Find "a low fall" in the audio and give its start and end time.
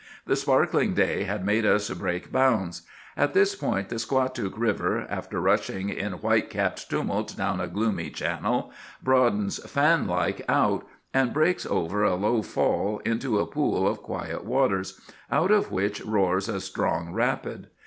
12.03-12.97